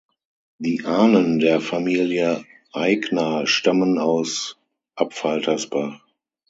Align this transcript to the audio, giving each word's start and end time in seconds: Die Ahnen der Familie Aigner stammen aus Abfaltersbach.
Die 0.57 0.83
Ahnen 0.85 1.37
der 1.37 1.61
Familie 1.61 2.43
Aigner 2.71 3.45
stammen 3.45 3.99
aus 3.99 4.57
Abfaltersbach. 4.95 6.01